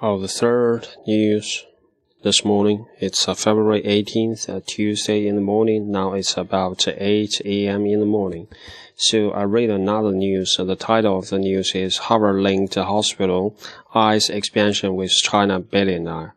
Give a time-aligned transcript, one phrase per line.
[0.00, 1.66] Oh, the third news
[2.22, 2.86] this morning.
[3.00, 5.90] It's uh, February 18th, uh, Tuesday in the morning.
[5.90, 7.84] Now it's about 8 a.m.
[7.84, 8.46] in the morning.
[8.94, 10.54] So I read another news.
[10.56, 13.56] the title of the news is Harvard linked hospital
[13.92, 16.32] eyes expansion with China billionaire.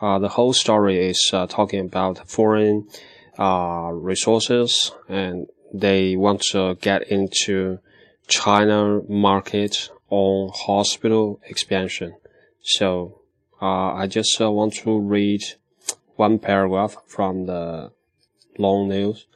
[0.00, 2.88] Uh, the whole story is uh, talking about foreign
[3.38, 7.78] uh, resources and they want to get into
[8.26, 12.16] China market on hospital expansion.
[12.64, 13.20] So
[13.60, 15.42] uh, I just uh, want to read
[16.16, 17.92] one paragraph from the
[18.58, 19.26] long news.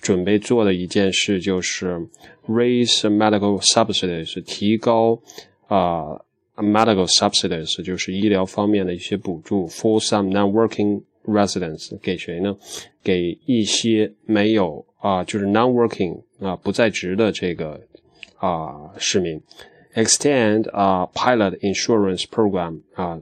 [0.00, 2.06] 准备做的一件事就是
[2.48, 5.20] raise medical subsidies，提高。
[5.70, 6.20] 啊、
[6.56, 12.56] ，medical subsidies 就是医疗方面的一些补助，for some non-working residents 给谁呢？
[13.04, 17.80] 给一些没有啊，就是 non-working 啊不在职的这个
[18.38, 19.40] 啊市民。
[19.94, 23.20] Extend 啊 pilot insurance program 啊，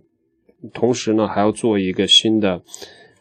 [0.73, 2.63] 同时呢还要做一个新的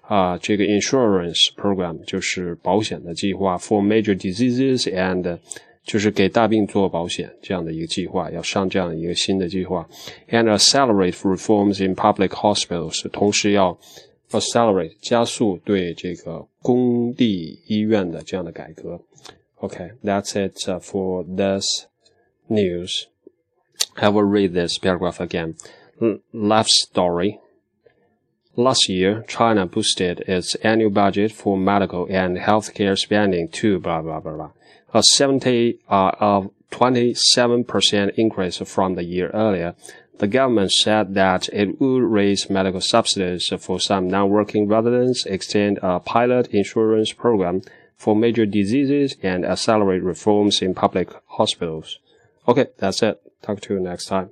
[0.02, 5.38] 啊这个 insurance program，就是保险的计划 for major diseases and
[5.87, 9.89] 就是给大病做保险这样的一个计划，要上这样一个新的计划，
[10.31, 13.77] and accelerate reforms in public hospitals，同时要
[14.31, 19.01] accelerate 加速对这个公立医院的这样的改革。
[19.61, 21.87] Okay, that's it for this
[22.49, 23.07] news.
[23.95, 25.55] I will read this paragraph again.
[26.33, 27.39] Left story.
[28.58, 34.20] Last year, China boosted its annual budget for medical and healthcare spending to blah blah
[34.20, 34.50] blah blah
[34.94, 39.76] a 70 uh, of 27% increase from the year earlier.
[40.20, 46.00] The government said that it would raise medical subsidies for some non-working residents, extend a
[46.00, 47.62] pilot insurance program
[47.96, 52.00] for major diseases, and accelerate reforms in public hospitals.
[52.48, 53.22] Okay, that's it.
[53.44, 54.26] Talk to you next time.